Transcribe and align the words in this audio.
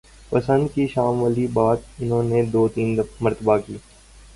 پسند 0.31 0.67
کی 0.73 0.87
شام 0.87 1.21
والی 1.21 1.45
بات 1.47 1.79
انہوں 1.99 2.23
نے 2.23 2.41
دو 2.43 2.67
تین 2.67 2.99
مرتبہ 3.21 3.57
کہی۔ 3.57 3.77